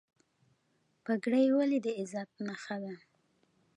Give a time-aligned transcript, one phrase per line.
[1.03, 2.93] پګړۍ ولې د عزت نښه ده؟